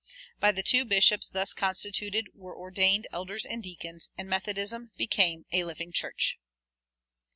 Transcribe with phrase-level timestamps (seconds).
[0.39, 5.63] By the two bishops thus constituted were ordained elders and deacons, and Methodism became a
[5.63, 6.39] living church.